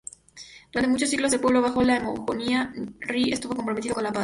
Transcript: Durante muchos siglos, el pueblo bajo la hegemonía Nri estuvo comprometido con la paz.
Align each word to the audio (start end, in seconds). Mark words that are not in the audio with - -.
Durante 0.71 0.89
muchos 0.89 1.09
siglos, 1.11 1.31
el 1.31 1.39
pueblo 1.39 1.61
bajo 1.61 1.83
la 1.83 1.97
hegemonía 1.97 2.73
Nri 2.75 3.31
estuvo 3.31 3.55
comprometido 3.55 3.93
con 3.93 4.03
la 4.03 4.11
paz. 4.11 4.19